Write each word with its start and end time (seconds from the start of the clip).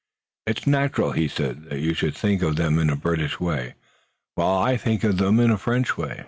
"It's 0.47 0.65
natural," 0.65 1.11
he 1.11 1.27
said, 1.27 1.65
"that 1.69 1.79
you 1.79 1.93
should 1.93 2.15
think 2.15 2.41
of 2.41 2.55
them 2.55 2.79
in 2.79 2.89
a 2.89 2.95
British 2.95 3.39
way, 3.39 3.75
while 4.33 4.57
I 4.59 4.75
think 4.75 5.03
of 5.03 5.17
them 5.19 5.39
in 5.39 5.51
a 5.51 5.59
French 5.59 5.95
way. 5.95 6.19